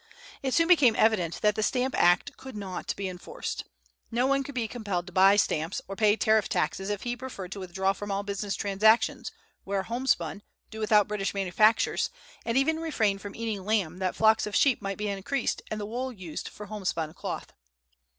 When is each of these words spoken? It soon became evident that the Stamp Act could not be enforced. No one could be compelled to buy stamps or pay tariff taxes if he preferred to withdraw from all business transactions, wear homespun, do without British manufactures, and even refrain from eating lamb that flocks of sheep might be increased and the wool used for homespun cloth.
It 0.41 0.55
soon 0.55 0.67
became 0.67 0.95
evident 0.97 1.41
that 1.43 1.53
the 1.53 1.61
Stamp 1.61 1.93
Act 1.95 2.35
could 2.35 2.57
not 2.57 2.95
be 2.95 3.07
enforced. 3.07 3.65
No 4.09 4.25
one 4.25 4.41
could 4.41 4.55
be 4.55 4.67
compelled 4.67 5.05
to 5.05 5.13
buy 5.13 5.35
stamps 5.35 5.79
or 5.87 5.95
pay 5.95 6.15
tariff 6.15 6.49
taxes 6.49 6.89
if 6.89 7.03
he 7.03 7.15
preferred 7.15 7.51
to 7.51 7.59
withdraw 7.59 7.93
from 7.93 8.09
all 8.09 8.23
business 8.23 8.55
transactions, 8.55 9.31
wear 9.63 9.83
homespun, 9.83 10.41
do 10.71 10.79
without 10.79 11.07
British 11.07 11.35
manufactures, 11.35 12.09
and 12.45 12.57
even 12.57 12.79
refrain 12.79 13.19
from 13.19 13.35
eating 13.35 13.63
lamb 13.63 13.99
that 13.99 14.15
flocks 14.15 14.47
of 14.47 14.55
sheep 14.55 14.81
might 14.81 14.97
be 14.97 15.07
increased 15.07 15.61
and 15.69 15.79
the 15.79 15.85
wool 15.85 16.11
used 16.11 16.49
for 16.49 16.65
homespun 16.65 17.13
cloth. 17.13 17.53